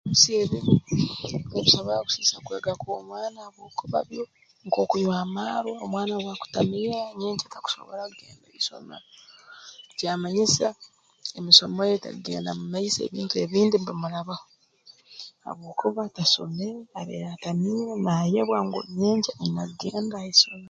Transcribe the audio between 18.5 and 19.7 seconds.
ngu nyenkya aine